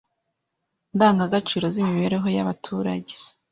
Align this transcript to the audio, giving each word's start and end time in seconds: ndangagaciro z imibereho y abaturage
ndangagaciro 0.95 1.65
z 1.73 1.75
imibereho 1.81 2.27
y 2.35 2.39
abaturage 2.43 3.13